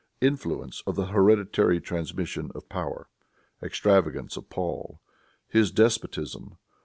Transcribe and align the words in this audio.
Influence 0.19 0.81
of 0.87 0.95
the 0.95 1.05
Hereditary 1.13 1.79
Transmission 1.79 2.49
of 2.55 2.67
Power. 2.69 3.07
Extravagance 3.61 4.35
of 4.35 4.49
Paul. 4.49 4.99
His 5.47 5.69
Despotism. 5.69 6.57